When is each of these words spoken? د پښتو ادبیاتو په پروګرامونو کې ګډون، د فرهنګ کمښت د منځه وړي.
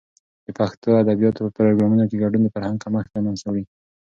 د 0.45 0.47
پښتو 0.59 0.89
ادبیاتو 1.01 1.41
په 1.45 1.51
پروګرامونو 1.57 2.03
کې 2.09 2.15
ګډون، 2.23 2.41
د 2.43 2.47
فرهنګ 2.55 2.77
کمښت 2.83 3.11
د 3.13 3.15
منځه 3.25 3.45
وړي. 3.49 3.63